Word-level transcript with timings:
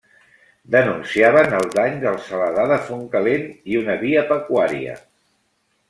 Denunciaven 0.75 1.53
el 1.59 1.67
dany 1.77 2.01
del 2.05 2.17
Saladar 2.31 2.65
de 2.73 2.79
Fontcalent 2.91 3.47
i 3.75 3.81
una 3.85 4.01
via 4.07 4.29
pecuària. 4.35 5.01